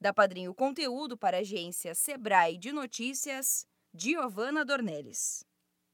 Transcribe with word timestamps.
Da 0.00 0.12
Padrinho 0.12 0.52
Conteúdo 0.52 1.16
para 1.16 1.36
a 1.36 1.40
agência 1.40 1.94
Sebrae 1.94 2.58
de 2.58 2.72
Notícias, 2.72 3.64
Giovana 3.94 4.64
Dornelles. 4.64 5.48